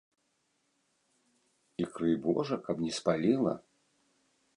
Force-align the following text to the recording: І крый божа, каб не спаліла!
І 1.83 1.87
крый 1.97 2.15
божа, 2.23 2.57
каб 2.69 2.81
не 2.87 2.91
спаліла! 3.01 3.53